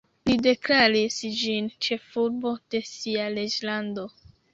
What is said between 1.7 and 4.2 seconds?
ĉefurbo de sia reĝlando.